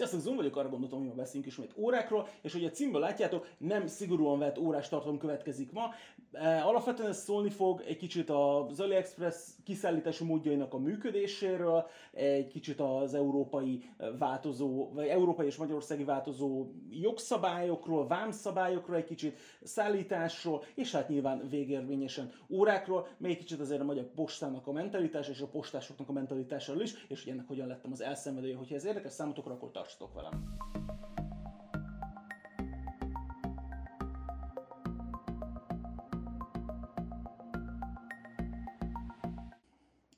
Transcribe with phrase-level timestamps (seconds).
[0.00, 3.46] Sziasztok, Zoom vagyok, arra gondoltam, hogy ma beszélünk ismét órákról, és hogy a címből látjátok,
[3.58, 5.90] nem szigorúan vett órás tartalom következik ma.
[6.32, 12.80] E, alapvetően ez szólni fog egy kicsit az AliExpress kiszállítási módjainak a működéséről, egy kicsit
[12.80, 21.08] az európai változó, vagy európai és magyarországi változó jogszabályokról, vámszabályokról, egy kicsit szállításról, és hát
[21.08, 26.08] nyilván végérvényesen órákról, még egy kicsit azért a magyar postának a mentalitás és a postásoknak
[26.08, 29.70] a mentalitásáról is, és hogy ennek hogyan lettem az elszenvedője, hogyha ez érdekes számotokra, akkor
[29.70, 30.58] tartsatok velem.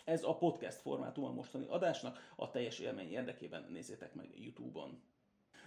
[0.04, 5.02] Ez a podcast formátum a mostani adásnak, a teljes élmény érdekében nézzétek meg YouTube-on.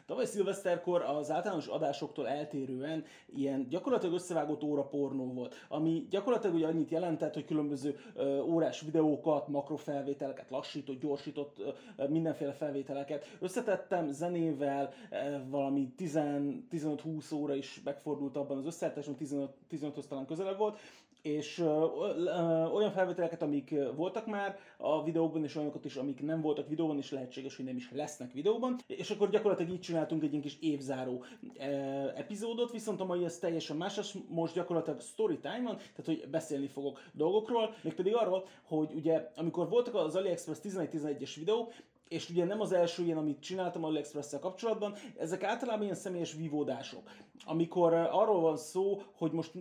[0.05, 6.67] Tavaly szilveszterkor az általános adásoktól eltérően ilyen gyakorlatilag összevágott óra pornó volt, ami gyakorlatilag ugye
[6.67, 11.59] annyit jelentett, hogy különböző ö, órás videókat, makrofelvételeket, lassított, gyorsított
[11.97, 15.15] ö, mindenféle felvételeket összetettem zenével, ö,
[15.49, 20.79] valami 15-20 óra is megfordult abban az összeállításban, 15, 15 talán közelebb volt,
[21.25, 21.59] és
[22.73, 27.11] olyan felvételeket, amik voltak már a videókban, és olyanokat is, amik nem voltak videóban, és
[27.11, 31.23] lehetséges, hogy nem is lesznek videóban, és akkor gyakorlatilag így csináltunk egy kis évzáró
[32.15, 36.67] epizódot, viszont a mai ez teljesen más, most gyakorlatilag story time van, tehát hogy beszélni
[36.67, 41.71] fogok dolgokról, mégpedig arról, hogy ugye amikor voltak az AliExpress 11-11-es videó,
[42.15, 46.33] és ugye nem az első ilyen, amit csináltam a aliexpress kapcsolatban, ezek általában ilyen személyes
[46.33, 47.01] vívódások,
[47.45, 49.51] amikor arról van szó, hogy most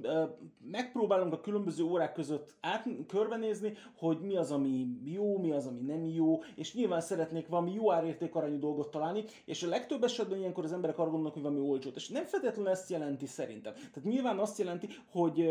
[0.71, 5.81] megpróbálunk a különböző órák között át, körbenézni, hogy mi az, ami jó, mi az, ami
[5.81, 10.65] nem jó, és nyilván szeretnék valami jó árértékarányú dolgot találni, és a legtöbb esetben ilyenkor
[10.65, 13.73] az emberek arra gondolnak, hogy valami olcsót, és nem feltétlenül ezt jelenti szerintem.
[13.73, 15.51] Tehát nyilván azt jelenti, hogy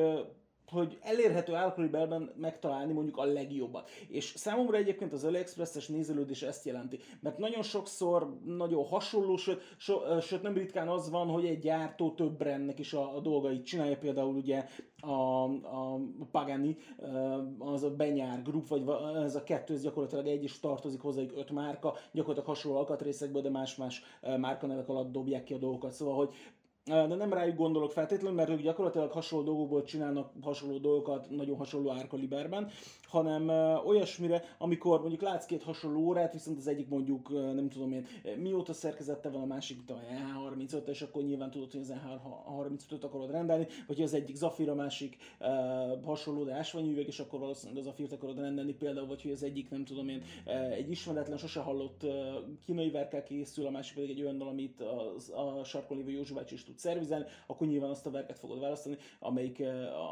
[0.68, 3.90] hogy elérhető árkaliberben megtalálni mondjuk a legjobbat.
[4.08, 10.20] És számomra egyébként az AliExpress-es nézelődés ezt jelenti, mert nagyon sokszor nagyon hasonló, sőt, so,
[10.22, 13.98] sőt nem ritkán az van, hogy egy gyártó több brandnek is a, a dolgait csinálja,
[13.98, 14.66] például ugye
[15.00, 16.00] a, a
[16.32, 16.78] Pagani,
[17.58, 18.84] az a Benyár Group, vagy
[19.16, 23.50] ez a kettő, ez gyakorlatilag egy is tartozik hozzájuk öt márka, gyakorlatilag hasonló alkatrészekből, de
[23.50, 24.04] más-más
[24.38, 25.92] márkanevek alatt dobják ki a dolgokat.
[25.92, 26.34] Szóval, hogy
[26.86, 31.92] de nem rájuk gondolok feltétlenül, mert ők gyakorlatilag hasonló dolgokból csinálnak hasonló dolgokat, nagyon hasonló
[31.92, 32.72] árkaliberben,
[33.14, 33.50] hanem
[33.86, 38.08] olyasmire, amikor mondjuk látsz két hasonló órát, viszont az egyik mondjuk, nem tudom én,
[38.38, 43.32] mióta szerkezette van a másik, a E35, és akkor nyilván tudod, hogy az E35-öt akarod
[43.32, 45.18] rendelni, vagy az egyik Zafir, a másik
[46.06, 49.70] hasonló, de ásványüveg, és akkor valószínűleg az Zafirt akarod rendelni például, vagy hogy az egyik,
[49.70, 50.24] nem tudom én,
[50.72, 52.06] egy ismeretlen, sose hallott
[52.66, 56.64] kínai verkel készül, a másik pedig egy olyan, amit a, a sarkon lévő Józsi is
[56.64, 59.64] tud szervizelni, akkor nyilván azt a verket fogod választani, amelyik,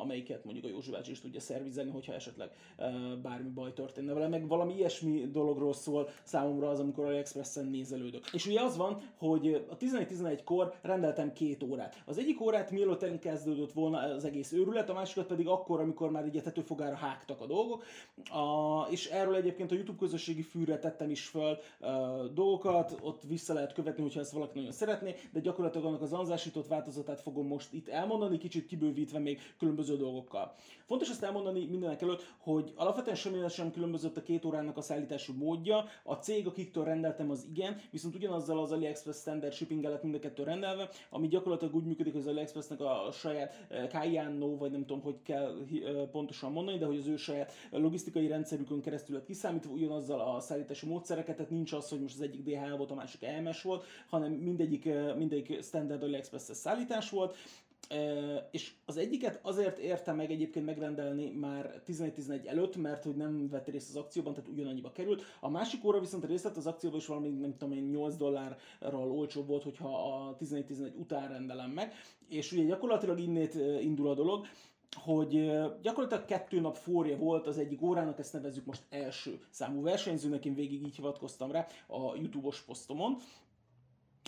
[0.02, 2.91] amelyiket mondjuk a Józsi is tudja szervizelni, hogyha esetleg eh,
[3.22, 8.26] bármi baj történne vele, meg valami ilyesmi dologról szól számomra az, amikor AliExpress-en nézelődök.
[8.34, 12.02] És ugye az van, hogy a 11-11-kor rendeltem két órát.
[12.06, 16.26] Az egyik órát mielőtt elkezdődött volna az egész őrület, a másikat pedig akkor, amikor már
[16.26, 17.84] ugye tetőfogára hágtak a dolgok.
[18.32, 23.22] A, és erről egyébként a YouTube közösségi fűre tettem is fel a, eh, dolgokat, ott
[23.28, 27.22] vissza lehet követni, hogyha ezt valaki nagyon szeretné, de gyakorlatilag annak az anzás módosított változatát
[27.22, 30.56] fogom most itt elmondani, kicsit kibővítve még különböző dolgokkal.
[30.86, 35.32] Fontos ezt elmondani mindenek előtt, hogy alapvetően semmi sem különbözött a két órának a szállítási
[35.32, 35.86] módja.
[36.04, 40.20] A cég, akiktől rendeltem, az igen, viszont ugyanazzal az AliExpress standard shipping lett mind a
[40.20, 44.86] kettő rendelve, ami gyakorlatilag úgy működik, hogy az AliExpressnek a saját eh, Kayano, vagy nem
[44.86, 49.26] tudom, hogy kell eh, pontosan mondani, de hogy az ő saját logisztikai rendszerükön keresztül lett
[49.26, 52.96] kiszámítva ugyanazzal a szállítási módszereket, tehát nincs az, hogy most az egyik DHL volt, a
[52.96, 57.36] másik EMS volt, hanem mindegyik, eh, mindegyik standard AliExpress szállítás volt,
[58.52, 63.68] és az egyiket azért érte meg egyébként megrendelni már 11-11 előtt, mert hogy nem vett
[63.68, 65.24] részt az akcióban, tehát ugyanannyiba került.
[65.40, 69.12] A másik óra viszont részt vett az akcióban, és valami nem tudom én 8 dollárral
[69.12, 71.94] olcsóbb volt, hogyha a 11-11 után rendelem meg.
[72.30, 74.46] És ugye gyakorlatilag innét indul a dolog,
[74.96, 80.46] hogy gyakorlatilag kettő nap forja volt az egyik órának, ezt nevezzük most első számú versenyzőnek,
[80.46, 83.18] én végig így hivatkoztam rá a YouTube-os posztomon,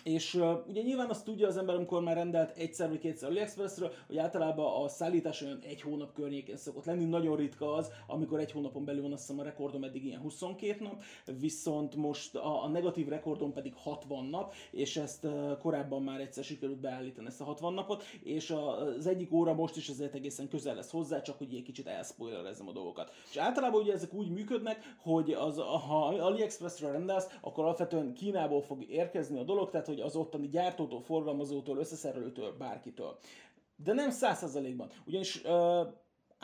[0.03, 3.91] és uh, ugye nyilván azt tudja az ember, amikor már rendelt egyszer vagy kétszer AliExpressről,
[4.07, 7.03] hogy általában a szállítás olyan egy hónap környékén szokott lenni.
[7.03, 10.83] Nagyon ritka az, amikor egy hónapon belül van azt hiszem a rekordom eddig ilyen 22
[10.83, 11.03] nap,
[11.39, 16.43] viszont most a, a negatív rekordom pedig 60 nap, és ezt uh, korábban már egyszer
[16.43, 20.47] sikerült beállítani ezt a 60 napot, és a, az egyik óra most is ezért egészen
[20.47, 23.11] közel lesz hozzá, csak hogy egy kicsit elspoilerezem a dolgokat.
[23.29, 28.83] És általában ugye ezek úgy működnek, hogy az, ha AliExpressről rendelsz, akkor alapvetően Kínából fog
[28.89, 33.17] érkezni a dolog, tehát hogy az ottani gyártótól, forgalmazótól, összeszerelőtől, bárkitől.
[33.75, 34.89] De nem százszerzalékban.
[35.05, 35.87] Ugyanis uh,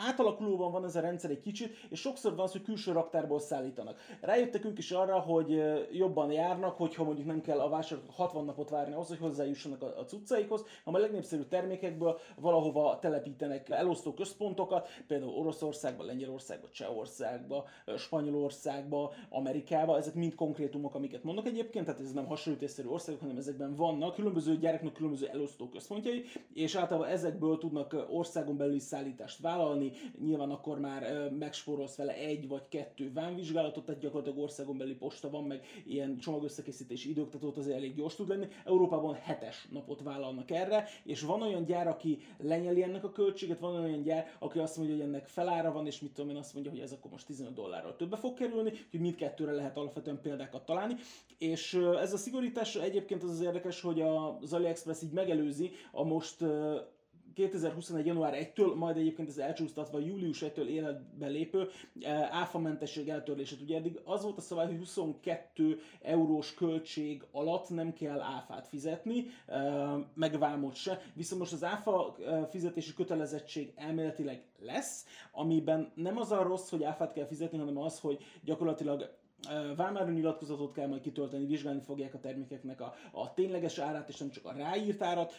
[0.07, 3.99] átalakulóban van ez a rendszer egy kicsit, és sokszor van az, hogy külső raktárból szállítanak.
[4.21, 5.61] Rájöttek ők is arra, hogy
[5.91, 10.05] jobban járnak, hogyha mondjuk nem kell a vásárlók 60 napot várni ahhoz, hogy hozzájussanak a,
[10.05, 17.65] cuccaikhoz, hanem a legnépszerűbb termékekből valahova telepítenek elosztó központokat, például Oroszországba, Lengyelországba, Csehországba,
[17.97, 23.75] Spanyolországba, Amerikába, ezek mind konkrétumok, amiket mondok egyébként, tehát ez nem hasonlítésszerű országok, hanem ezekben
[23.75, 26.23] vannak különböző gyáraknak különböző elosztó központjai,
[26.53, 29.88] és általában ezekből tudnak országon belüli szállítást vállalni,
[30.21, 35.43] nyilván akkor már megspórolsz vele egy vagy kettő vámvizsgálatot, tehát gyakorlatilag országon belüli posta van,
[35.43, 38.47] meg ilyen csomagösszekészítési idők, tehát ott azért elég gyors tud lenni.
[38.65, 43.83] Európában hetes napot vállalnak erre, és van olyan gyár, aki lenyeli ennek a költséget, van
[43.83, 46.71] olyan gyár, aki azt mondja, hogy ennek felára van, és mit tudom én azt mondja,
[46.71, 50.95] hogy ez akkor most 15 dollárral többe fog kerülni, hogy mindkettőre lehet alapvetően példákat találni.
[51.37, 56.43] És ez a szigorítás egyébként az az érdekes, hogy az AliExpress így megelőzi a most
[57.33, 58.05] 2021.
[58.05, 61.67] január 1-től, majd egyébként ez elcsúsztatva július 1-től életbe lépő
[62.31, 63.61] áfamentesség eltörlését.
[63.61, 69.25] Ugye eddig az volt a szabály, hogy 22 eurós költség alatt nem kell áfát fizetni,
[70.13, 72.15] meg vámot se, viszont most az áfa
[72.49, 77.99] fizetési kötelezettség elméletileg lesz, amiben nem az a rossz, hogy áfát kell fizetni, hanem az,
[77.99, 79.17] hogy gyakorlatilag
[79.75, 84.29] vámáron nyilatkozatot kell majd kitölteni, vizsgálni fogják a termékeknek a, a tényleges árát, és nem
[84.29, 85.33] csak a ráírt árat,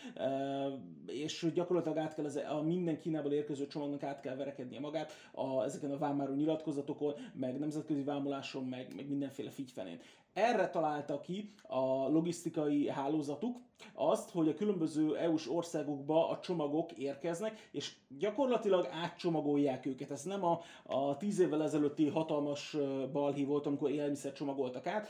[1.07, 5.91] és gyakorlatilag át kell a minden Kínából érkező csomagnak át kell verekednie magát a, ezeken
[5.91, 10.01] a vámáron nyilatkozatokon, meg nemzetközi vámoláson, meg, meg mindenféle figyfenén.
[10.33, 13.59] Erre találta ki a logisztikai hálózatuk
[13.95, 20.11] azt, hogy a különböző EU-s országokba a csomagok érkeznek, és gyakorlatilag átcsomagolják őket.
[20.11, 22.77] Ez nem a, a tíz évvel ezelőtti hatalmas
[23.13, 25.09] balhí volt, amikor élelmiszer csomagoltak át,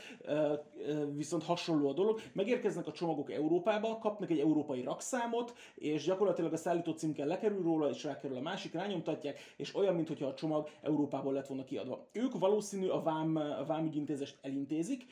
[1.15, 2.19] viszont hasonló a dolog.
[2.33, 7.89] Megérkeznek a csomagok Európába, kapnak egy európai rakszámot, és gyakorlatilag a szállító címkel lekerül róla,
[7.89, 12.07] és rákerül a másik, rányomtatják, és olyan, mintha a csomag Európából lett volna kiadva.
[12.11, 15.05] Ők valószínű a, vám, a vámügyintézést elintézik,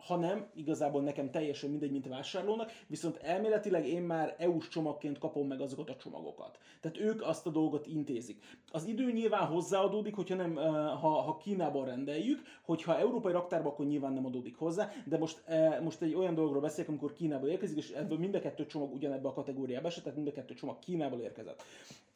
[0.00, 5.60] hanem igazából nekem teljesen mindegy, mint vásárlónak, viszont elméletileg én már EU-s csomagként kapom meg
[5.60, 6.58] azokat a csomagokat.
[6.80, 8.42] Tehát ők azt a dolgot intézik.
[8.72, 10.54] Az idő nyilván hozzáadódik, hogyha nem,
[11.00, 15.42] ha, ha Kínában rendeljük, hogyha európai raktárban, akkor nyilván nem adódik hozzá, de most,
[15.82, 19.28] most egy olyan dologról beszélek, amikor Kínából érkezik, és ebből mind a kettő csomag ugyanebbe
[19.28, 21.62] a kategóriába esett, tehát mind a kettő csomag Kínából érkezett.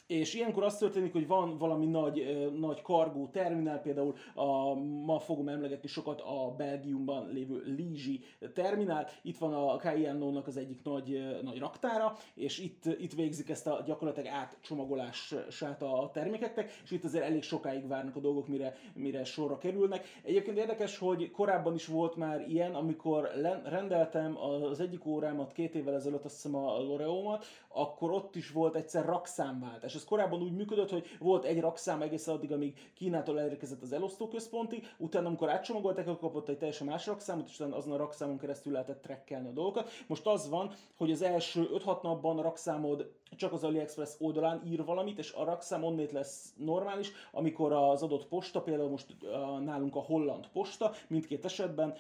[0.07, 4.75] És ilyenkor az történik, hogy van valami nagy, nagy kargó terminál, például a,
[5.05, 8.25] ma fogom emlegetni sokat a Belgiumban lévő Lizsi
[8.55, 9.09] terminál.
[9.23, 13.83] Itt van a KINO-nak az egyik nagy, nagy raktára, és itt, itt végzik ezt a
[13.87, 19.59] gyakorlatilag átcsomagolását a termékeknek, és itt azért elég sokáig várnak a dolgok, mire, mire sorra
[19.59, 20.07] kerülnek.
[20.23, 23.31] Egyébként érdekes, hogy korábban is volt már ilyen, amikor
[23.65, 28.75] rendeltem az egyik órámat két évvel ezelőtt, azt hiszem a Loreómat, akkor ott is volt
[28.75, 33.41] egyszer rakszámváltás és ez korábban úgy működött, hogy volt egy rakszám egészen addig, amíg Kínától
[33.41, 37.77] elérkezett az elosztó központi, utána amikor átcsomagolták, akkor kapott egy teljesen más rakszámot, és utána
[37.77, 39.91] azon a rakszámon keresztül lehetett trekkelni a dolgokat.
[40.07, 44.85] Most az van, hogy az első 5-6 napban a rakszámod csak az AliExpress oldalán ír
[44.85, 49.17] valamit, és a rakszám onnét lesz normális, amikor az adott posta, például most
[49.65, 51.95] nálunk a holland posta, mindkét esetben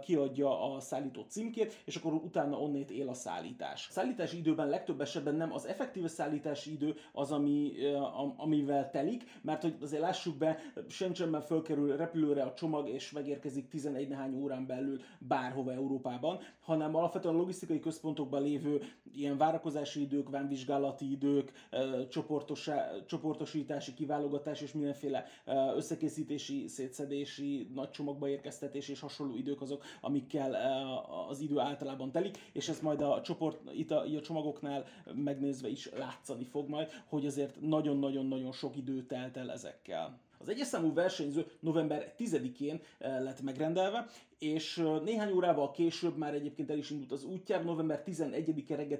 [0.00, 3.86] kiadja a szállító címkét, és akkor utána onnét él a szállítás.
[3.88, 7.72] A szállítási időben legtöbb esetben nem az effektív szállítási idő az, ami,
[8.36, 14.08] amivel telik, mert hogy azért lássuk be, Shenzhenben fölkerül repülőre a csomag, és megérkezik 11
[14.08, 20.54] nehány órán belül bárhova Európában, hanem alapvetően a logisztikai központokban lévő ilyen várakozási idők, vámvizsgálatok,
[20.66, 21.52] vizsgálati idők,
[23.06, 25.26] csoportosítási, kiválogatás és mindenféle
[25.76, 30.54] összekészítési, szétszedési, nagy csomagba érkeztetés és hasonló idők azok, amikkel
[31.28, 35.90] az idő általában telik, és ez majd a csoport, itt a, a csomagoknál megnézve is
[35.92, 40.20] látszani fog majd, hogy azért nagyon-nagyon-nagyon sok idő telt el ezekkel.
[40.38, 44.06] Az egyes számú versenyző november 10-én lett megrendelve,
[44.38, 48.98] és néhány órával később már egyébként el is indult az útjára, november 11-e reggel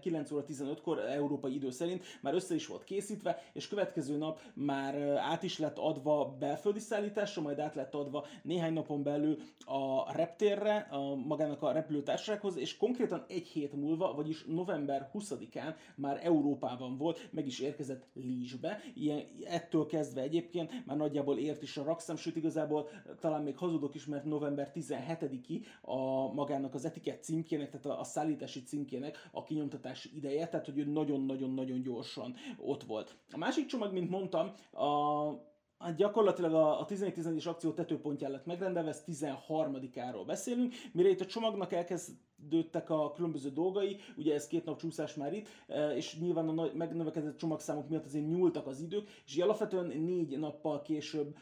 [0.00, 4.94] 9 óra 15-kor európai idő szerint már össze is volt készítve, és következő nap már
[5.16, 10.76] át is lett adva belföldi szállításra, majd át lett adva néhány napon belül a reptérre,
[10.90, 17.28] a magának a repülőtársasághoz, és konkrétan egy hét múlva, vagyis november 20-án már Európában volt,
[17.32, 18.80] meg is érkezett Lízsbe.
[18.94, 22.88] Ilyen, ettől kezdve egyébként már nagyjából ért is a rakszám, sőt igazából
[23.20, 28.04] talán még hazudok is, mert november 17-i a magának az etikett címkének, tehát a, a
[28.04, 33.16] szállítási címkének a kinyomtatási ideje, tehát hogy ő nagyon-nagyon-nagyon gyorsan ott volt.
[33.32, 35.46] A másik csomag, mint mondtam, a
[35.78, 41.26] Hát gyakorlatilag a, a 11-11-es akció tetőpontján lett megrendelve, ez 13-áról beszélünk, mire itt a
[41.26, 42.16] csomagnak elkezd
[42.48, 45.48] kezdődtek a különböző dolgai, ugye ez két nap csúszás már itt,
[45.96, 50.82] és nyilván a nagy, megnövekedett csomagszámok miatt azért nyúltak az idők, és alapvetően négy nappal
[50.82, 51.36] később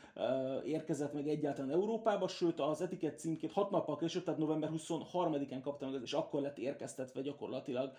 [0.65, 5.91] érkezett meg egyáltalán Európába, sőt az etikett címkét hat nappal később, tehát november 23-án kapta
[5.91, 7.93] meg, és akkor lett érkeztetve gyakorlatilag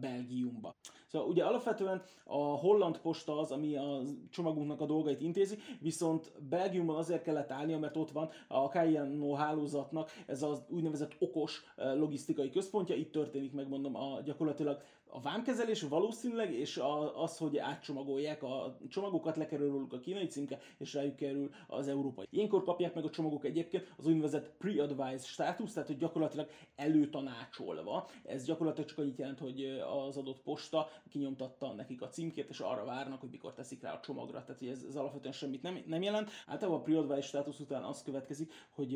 [0.00, 0.74] Belgiumba.
[1.06, 6.96] Szóval ugye alapvetően a holland posta az, ami a csomagunknak a dolgait intézi, viszont Belgiumban
[6.96, 12.94] azért kellett állnia, mert ott van a KNO hálózatnak ez az úgynevezett okos logisztikai központja,
[12.94, 14.82] itt történik meg mondom a gyakorlatilag
[15.14, 20.58] a vámkezelés valószínűleg, és a, az, hogy átcsomagolják a csomagokat, lekerül róluk a kínai címke,
[20.78, 22.26] és rájuk kerül az európai.
[22.30, 28.08] Ilyenkor kapják meg a csomagok egyébként az úgynevezett pre-advised státusz, tehát hogy gyakorlatilag előtanácsolva.
[28.24, 32.84] Ez gyakorlatilag csak annyit jelent, hogy az adott posta kinyomtatta nekik a címkét, és arra
[32.84, 34.42] várnak, hogy mikor teszik rá a csomagra.
[34.44, 36.30] Tehát hogy ez, ez alapvetően semmit nem, nem jelent.
[36.46, 38.90] Általában a pre-advised státusz után az következik, hogy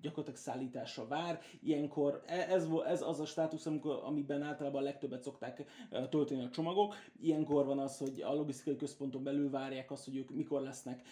[0.00, 1.40] gyakorlatilag szállításra vár.
[1.62, 6.44] Ilyenkor e, ez, ez az a státusz, amikor, amiben általában a legtöbbet szokták szokták tölteni
[6.44, 6.94] a csomagok.
[7.20, 11.02] Ilyenkor van az, hogy a logisztikai központon belül várják azt, hogy ők mikor lesznek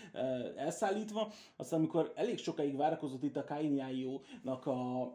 [0.57, 1.33] elszállítva.
[1.57, 5.13] Aztán amikor elég sokáig várakozott itt a KNIO-nak a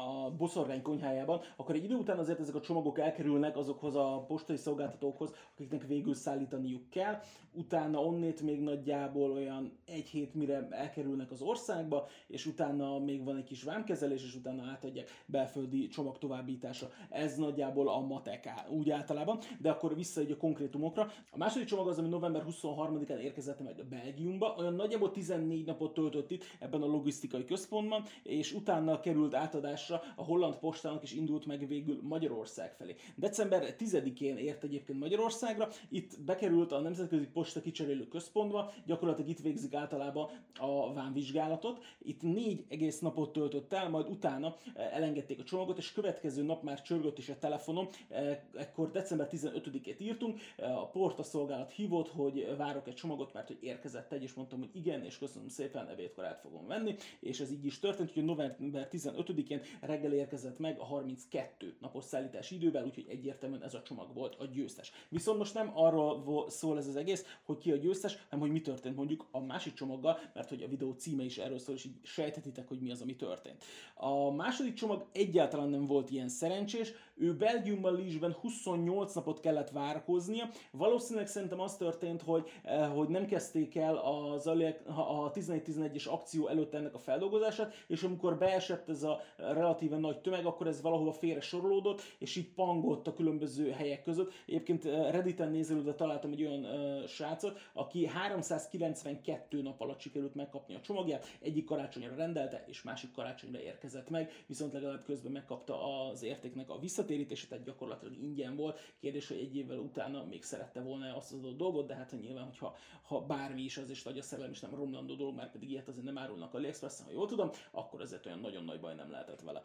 [0.00, 4.56] a boszorgány konyhájában, akkor egy idő után azért ezek a csomagok elkerülnek azokhoz a postai
[4.56, 7.20] szolgáltatókhoz, akiknek végül szállítaniuk kell.
[7.52, 13.36] Utána onnét még nagyjából olyan egy hét mire elkerülnek az országba, és utána még van
[13.36, 16.90] egy kis vámkezelés, és utána átadják belföldi csomag továbbításra.
[17.08, 21.10] Ez nagyjából a matek úgy általában, de akkor vissza egy a konkrétumokra.
[21.30, 25.94] A második csomag az, ami november 23-án érkezett meg a Belgiumba, olyan nagyjából 14 napot
[25.94, 31.12] töltött itt ebben a logisztikai központban, és utána került átadás szállításra a holland postának is
[31.12, 32.94] indult meg végül Magyarország felé.
[33.16, 39.74] December 10-én ért egyébként Magyarországra, itt bekerült a Nemzetközi Posta Kicserélő Központba, gyakorlatilag itt végzik
[39.74, 41.84] általában a vámvizsgálatot.
[42.02, 46.62] Itt négy egész napot töltött el, majd utána eh, elengedték a csomagot, és következő nap
[46.62, 47.88] már csörgött is a telefonom.
[48.08, 53.46] Eh, ekkor december 15-ét írtunk, eh, a porta szolgálat hívott, hogy várok egy csomagot, mert
[53.46, 57.40] hogy érkezett egy, és mondtam, hogy igen, és köszönöm szépen, evétkor át fogom venni, és
[57.40, 62.84] ez így is történt, hogy november 15-én reggel érkezett meg a 32 napos szállítási idővel,
[62.84, 64.92] úgyhogy egyértelműen ez a csomag volt a győztes.
[65.08, 68.60] Viszont most nem arról szól ez az egész, hogy ki a győztes, hanem hogy mi
[68.60, 71.98] történt mondjuk a másik csomaggal, mert hogy a videó címe is erről szól, és így
[72.02, 73.64] sejthetitek, hogy mi az, ami történt.
[73.94, 80.50] A második csomag egyáltalán nem volt ilyen szerencsés, ő Belgiumban Liesben 28 napot kellett várakoznia.
[80.70, 86.74] Valószínűleg szerintem az történt, hogy, eh, hogy nem kezdték el az a 11-11-es akció előtt
[86.74, 89.20] ennek a feldolgozását, és amikor beesett ez a
[89.52, 94.32] relatíve nagy tömeg, akkor ez valahova félre sorolódott, és így pangott a különböző helyek között.
[94.46, 100.74] Egyébként eh, Redditen nézelődve találtam egy olyan uh, srácot, aki 392 nap alatt sikerült megkapni
[100.74, 106.22] a csomagját, egyik karácsonyra rendelte, és másik karácsonyra érkezett meg, viszont legalább közben megkapta az
[106.22, 108.78] értéknek a visszatérítése, tehát gyakorlatilag ingyen volt.
[109.00, 112.44] Kérdés, hogy egy évvel utána még szerette volna azt az adott dolgot, de hát nyilván,
[112.44, 115.70] hogyha ha bármi is az, és vagy a szerelem is nem romlandó dolog, mert pedig
[115.70, 118.94] ilyet azért nem árulnak a AliExpress-en, ha jól tudom, akkor ezért olyan nagyon nagy baj
[118.94, 119.64] nem lehetett vele.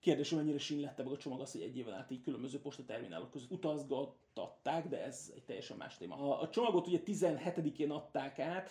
[0.00, 3.30] Kérdés, hogy mennyire sínlette meg a csomag az, hogy egy éven át így különböző postaterminálok
[3.30, 6.38] között utazgat, adták, de ez egy teljesen más téma.
[6.40, 8.70] A, csomagot ugye 17-én adták át,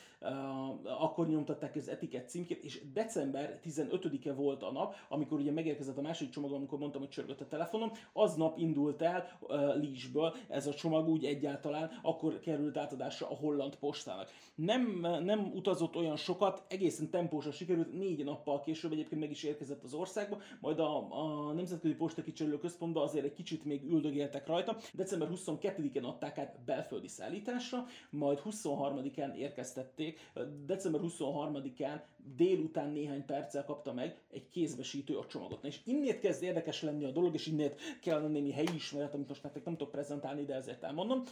[0.84, 6.02] akkor nyomtatták az etikett címkét, és december 15-e volt a nap, amikor ugye megérkezett a
[6.02, 10.74] második csomag, amikor mondtam, hogy csörgött a telefonom, aznap indult el uh, Lísből ez a
[10.74, 14.30] csomag úgy egyáltalán, akkor került átadásra a holland postának.
[14.56, 19.84] Nem, nem utazott olyan sokat, egészen tempósan sikerült, négy nappal később egyébként meg is érkezett
[19.84, 24.78] az országba, majd a, a Nemzetközi Posta Kicserélő Központba azért egy kicsit még üldögéltek rajta.
[24.94, 30.32] December 20 22-én adták át belföldi szállításra, majd 23-án érkeztették,
[30.66, 32.02] december 23-án
[32.36, 35.62] délután néhány perccel kapta meg egy kézbesítő a csomagot.
[35.62, 39.28] Na és innét kezd érdekes lenni a dolog, és innét kell némi helyi ismeret, amit
[39.28, 41.24] most nektek nem tudok prezentálni, de ezért elmondom.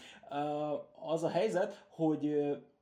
[1.00, 2.36] Az a helyzet, hogy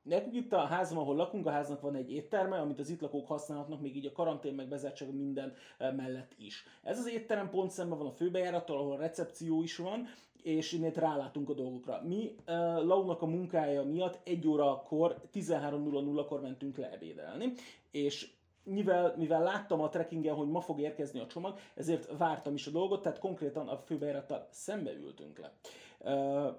[0.06, 3.26] Nekünk itt a házban, ahol lakunk, a háznak van egy étterme, amit az itt lakók
[3.26, 6.64] használhatnak, még így a karantén meg bezártság minden mellett is.
[6.82, 10.06] Ez az étterem pont szemben van a főbejárattal, ahol a recepció is van,
[10.46, 12.02] és innét rálátunk a dolgokra.
[12.04, 17.52] Mi uh, Launak a munkája miatt egy órakor, 13.00-kor mentünk le ebédelni,
[17.90, 18.30] és
[18.62, 22.70] mivel, mivel láttam a trekkingen, hogy ma fog érkezni a csomag, ezért vártam is a
[22.70, 25.52] dolgot, tehát konkrétan a főbejárattal szembe ültünk le.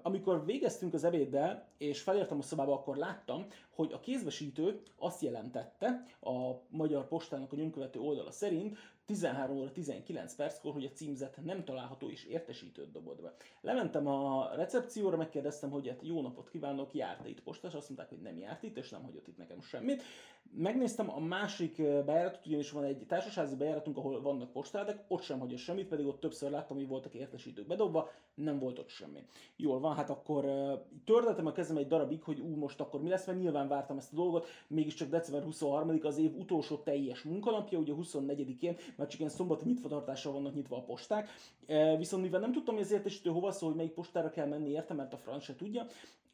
[0.02, 3.46] amikor végeztünk az ebéddel, és felértem a szobába, akkor láttam,
[3.78, 10.34] hogy a kézbesítő azt jelentette a Magyar Postának a nyomkövető oldala szerint, 13 óra 19
[10.34, 13.34] perckor, hogy a címzet nem található és értesítőt dobod be.
[13.60, 18.20] Lementem a recepcióra, megkérdeztem, hogy hát jó napot kívánok, járt itt postás, azt mondták, hogy
[18.20, 20.02] nem járt itt, és nem hagyott itt nekem semmit.
[20.50, 25.56] Megnéztem a másik bejáratot, ugyanis van egy társasági bejáratunk, ahol vannak postádek, ott sem hagyja
[25.56, 29.26] semmit, pedig ott többször láttam, hogy voltak értesítők bedobva, nem volt ott semmi.
[29.56, 30.72] Jól van, hát akkor uh,
[31.04, 34.12] tördeltem a kezem egy darabig, hogy ú, most akkor mi lesz, mert nyilván vártam ezt
[34.12, 39.32] a dolgot, mégiscsak december 23 az év utolsó teljes munkanapja, ugye 24-én, mert csak ilyen
[39.32, 41.28] szombati nyitvatartással vannak nyitva a posták.
[41.68, 44.70] Uh, viszont mivel nem tudtam, hogy az értesítő hova szól, hogy melyik postára kell menni,
[44.70, 45.86] értem, mert a franc se tudja,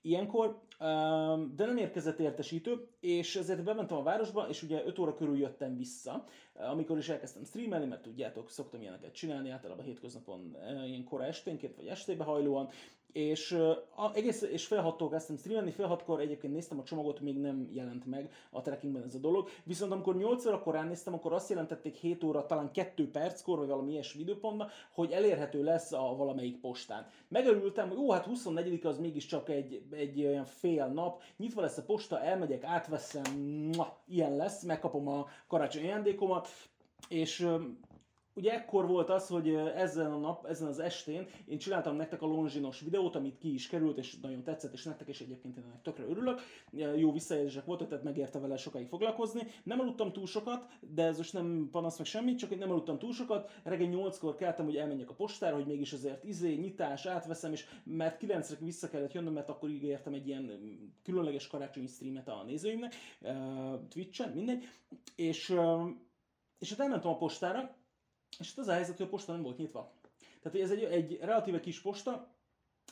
[0.05, 0.61] ilyenkor,
[1.57, 5.76] de nem érkezett értesítő, és ezért bementem a városba, és ugye 5 óra körül jöttem
[5.76, 6.25] vissza,
[6.55, 11.87] amikor is elkezdtem streamelni, mert tudjátok, szoktam ilyeneket csinálni, általában hétköznapon ilyen kora esténként, vagy
[11.87, 12.69] estébe hajlóan,
[13.14, 13.52] és
[13.97, 17.68] a, egész, és fél hattól kezdtem streamelni, fél hatkor egyébként néztem a csomagot, még nem
[17.73, 19.49] jelent meg a trackingben ez a dolog.
[19.64, 23.92] Viszont amikor 8 órakor ránéztem, akkor azt jelentették 7 óra, talán 2 perckor, vagy valami
[23.92, 27.06] ilyesmi időpontban, hogy elérhető lesz a valamelyik postán.
[27.28, 31.83] Megörültem, hogy jó, hát 24 az mégiscsak egy, egy olyan fél nap, nyitva lesz a
[31.83, 33.38] posta, elmegyek, átveszem,
[33.75, 36.49] mua, ilyen lesz, megkapom a karácsonyi ajándékomat,
[37.09, 37.49] és
[38.35, 42.26] ugye ekkor volt az, hogy ezen a nap, ezen az estén én csináltam nektek a
[42.26, 45.83] longinos videót, amit ki is került, és nagyon tetszett, és nektek is egyébként én ennek
[45.83, 46.41] tökre örülök.
[46.97, 49.41] Jó visszajelzések voltak, tehát megérte vele sokáig foglalkozni.
[49.62, 52.99] Nem aludtam túl sokat, de ez most nem panasz meg semmit, csak hogy nem aludtam
[52.99, 53.50] túl sokat.
[53.62, 58.23] Reggel 8-kor keltem, hogy elmenjek a postára, hogy mégis azért izé, nyitás, átveszem, és mert
[58.23, 60.50] 9-re vissza kellett jönnöm, mert akkor ígértem egy ilyen
[61.03, 62.95] különleges karácsonyi streamet a nézőimnek,
[63.88, 64.64] Twitch-en, mindegy.
[65.17, 65.55] És,
[66.59, 67.76] és hát elmentem a postára,
[68.38, 69.93] és itt az a helyzet, hogy a posta nem volt nyitva.
[70.43, 72.35] Tehát ez egy, egy relatíve kis posta,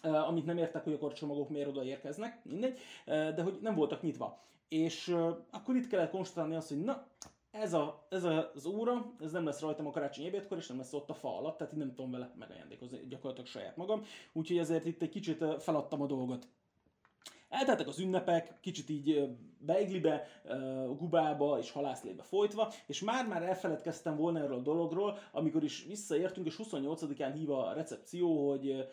[0.03, 4.43] amit nem értek, hogy akkor csomagok miért odaérkeznek, mindegy, uh, de hogy nem voltak nyitva.
[4.69, 5.17] És
[5.51, 7.07] akkor itt kellett konstatálni azt, hogy na,
[7.51, 10.77] ez, a, ez a, az óra, ez nem lesz rajtam a karácsonyi ebédkor, és nem
[10.77, 14.05] lesz ott a fa alatt, tehát én nem tudom vele megajándékozni gyakorlatilag saját magam.
[14.33, 16.47] Úgyhogy ezért itt egy kicsit feladtam a dolgot.
[17.53, 19.29] Elteltek az ünnepek, kicsit így
[19.59, 20.27] beiglibe,
[20.99, 26.61] gubába és halászlébe folytva, és már-már elfeledkeztem volna erről a dologról, amikor is visszaértünk, és
[26.63, 28.89] 28-án hív a recepció, hogy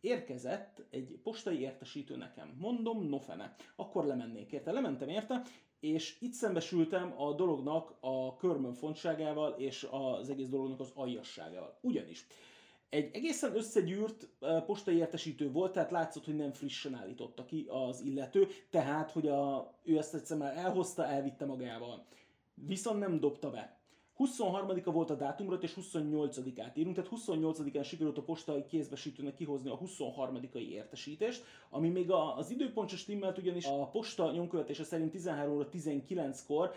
[0.00, 2.56] érkezett egy postai értesítő nekem.
[2.58, 3.54] Mondom, no fene.
[3.76, 4.72] Akkor lemennék érte.
[4.72, 5.42] Lementem érte,
[5.80, 11.78] és itt szembesültem a dolognak a körmön fontságával és az egész dolognak az aljasságával.
[11.80, 12.26] Ugyanis
[12.88, 14.28] egy egészen összegyűrt
[14.66, 19.74] postai értesítő volt, tehát látszott, hogy nem frissen állította ki az illető, tehát, hogy a,
[19.82, 22.06] ő ezt egyszer már elhozta, elvitte magával.
[22.54, 23.75] Viszont nem dobta be.
[24.18, 29.74] 23-a volt a dátumra, és 28-át írunk, tehát 28-án sikerült a postai kézbesítőnek kihozni a
[29.74, 35.54] 23 ai értesítést, ami még az időpont sem stimmelt, ugyanis a posta nyomkövetése szerint 13
[35.54, 36.72] óra 19-kor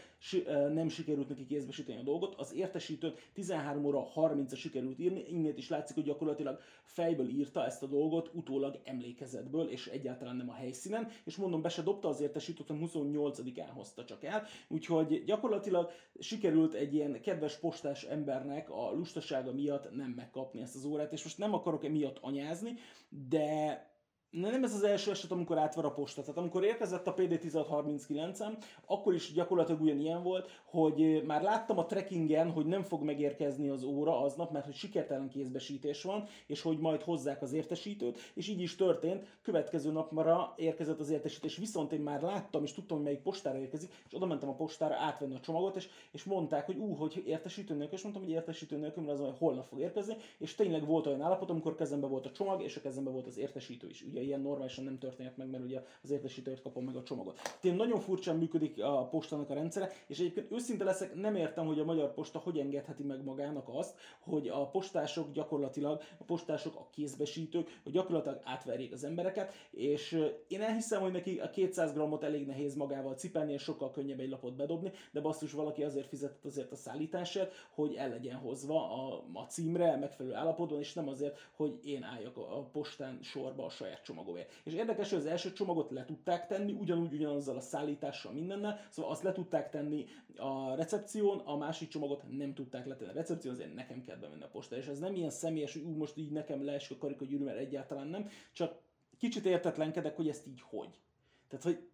[0.73, 5.57] nem sikerült neki kézbesíteni a dolgot, az értesítőt 13 óra 30 a sikerült írni, innét
[5.57, 10.53] is látszik, hogy gyakorlatilag fejből írta ezt a dolgot, utólag emlékezetből, és egyáltalán nem a
[10.53, 15.91] helyszínen, és mondom, be se dobta az értesítőt, hanem 28-án hozta csak el, úgyhogy gyakorlatilag
[16.19, 21.23] sikerült egy ilyen kedves postás embernek a lustasága miatt nem megkapni ezt az órát, és
[21.23, 22.73] most nem akarok emiatt anyázni,
[23.09, 23.88] de
[24.31, 26.21] nem ez az első eset, amikor átvar a posta.
[26.21, 31.85] Tehát amikor érkezett a PD 1639-em, akkor is gyakorlatilag ugyanilyen volt, hogy már láttam a
[31.85, 36.77] trekkingen, hogy nem fog megérkezni az óra aznap, mert hogy sikertelen kézbesítés van, és hogy
[36.77, 39.37] majd hozzák az értesítőt, és így is történt.
[39.41, 43.91] Következő napra érkezett az értesítés, viszont én már láttam, és tudtam, hogy melyik postára érkezik,
[44.05, 47.75] és oda mentem a postára átvenni a csomagot, és, és mondták, hogy ú, hogy értesítő
[47.75, 51.07] nélkül, és mondtam, hogy értesítő nélkül, mert az hogy holnap fog érkezni, és tényleg volt
[51.07, 54.01] olyan állapot, amikor kezembe volt a csomag, és a kezembe volt az értesítő is.
[54.01, 57.39] Ugye ugye ilyen normálisan nem történhet meg, mert ugye az értesítőt kapom meg a csomagot.
[57.61, 61.79] Tehát nagyon furcsán működik a postának a rendszere, és egyébként őszinte leszek, nem értem, hogy
[61.79, 66.87] a Magyar Posta hogy engedheti meg magának azt, hogy a postások gyakorlatilag, a postások, a
[66.91, 72.45] kézbesítők, hogy gyakorlatilag átverjék az embereket, és én elhiszem, hogy neki a 200 grammot elég
[72.45, 76.71] nehéz magával cipelni, és sokkal könnyebb egy lapot bedobni, de basszus valaki azért fizetett azért
[76.71, 81.79] a szállításért, hogy el legyen hozva a, a címre megfelelő állapotban, és nem azért, hogy
[81.83, 84.53] én álljak a postán sorba a saját csomagomért.
[84.63, 89.11] És érdekes, hogy az első csomagot le tudták tenni, ugyanúgy ugyanazzal a szállítással, mindennel, szóval
[89.11, 90.05] azt le tudták tenni
[90.37, 93.09] a recepción, a másik csomagot nem tudták letenni.
[93.09, 95.95] A recepción azért nekem kell bemenni a posta, és ez nem ilyen személyes, hogy ú,
[95.95, 98.81] most így nekem leesik a karika gyűrű, mert egyáltalán nem, csak
[99.17, 100.99] kicsit értetlenkedek, hogy ezt így hogy.
[101.47, 101.87] Tehát, hogy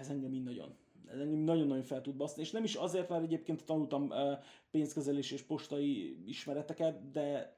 [0.00, 0.76] ez engem így nagyon
[1.12, 4.12] ez engem nagyon-nagyon fel tud baszni, és nem is azért, mert egyébként tanultam
[4.70, 7.56] pénzkezelés és postai ismereteket, de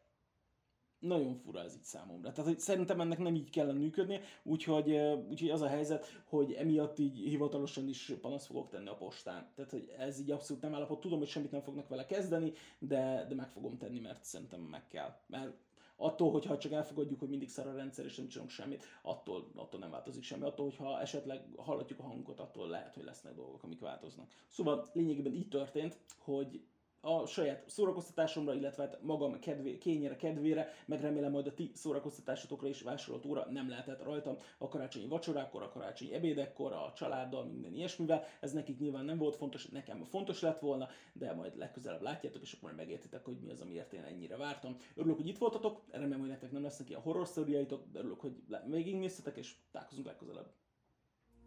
[0.98, 2.32] nagyon fura ez így számomra.
[2.32, 6.98] Tehát hogy szerintem ennek nem így kellene működni, úgyhogy, úgyhogy az a helyzet, hogy emiatt
[6.98, 9.48] így hivatalosan is panaszt fogok tenni a postán.
[9.54, 11.00] Tehát, hogy ez így abszolút nem állapot.
[11.00, 14.88] Tudom, hogy semmit nem fognak vele kezdeni, de, de meg fogom tenni, mert szerintem meg
[14.88, 15.16] kell.
[15.26, 15.52] Mert
[15.96, 19.80] attól, hogyha csak elfogadjuk, hogy mindig szar a rendszer és nem csinálunk semmit, attól, attól
[19.80, 20.44] nem változik semmi.
[20.44, 24.30] Attól, hogyha esetleg hallatjuk a hangunkat, attól lehet, hogy lesznek dolgok, amik változnak.
[24.48, 26.64] Szóval lényegében így történt, hogy
[27.04, 32.68] a saját szórakoztatásomra, illetve hát magam kedvé, kényére, kedvére, meg remélem majd a ti szórakoztatásotokra
[32.68, 37.74] is vásárolt óra nem lehetett rajtam a karácsonyi vacsorákkor, a karácsonyi ebédekkor, a családdal, minden
[37.74, 38.24] ilyesmivel.
[38.40, 42.52] Ez nekik nyilván nem volt fontos, nekem fontos lett volna, de majd legközelebb látjátok, és
[42.52, 44.76] akkor megértitek, hogy mi az, amiért én ennyire vártam.
[44.94, 48.36] Örülök, hogy itt voltatok, remélem, hogy nektek nem lesznek ilyen horror de örülök, hogy
[48.66, 50.52] végignéztetek, és találkozunk legközelebb.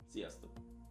[0.10, 0.87] Sziasztok!